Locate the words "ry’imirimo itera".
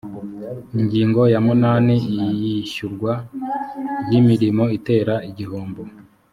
4.03-5.15